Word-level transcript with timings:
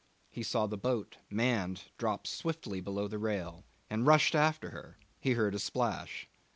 He 0.31 0.41
saw 0.41 0.65
the 0.65 0.79
boat, 0.79 1.17
manned, 1.29 1.83
drop 1.99 2.25
swiftly 2.25 2.81
below 2.81 3.07
the 3.07 3.19
rail, 3.19 3.65
and 3.87 4.07
rushed 4.07 4.33
after 4.33 4.71
her. 4.71 4.97
He 5.19 5.33
heard 5.33 5.53
a 5.53 5.59
splash. 5.59 6.27